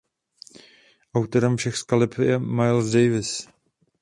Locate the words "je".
2.23-2.39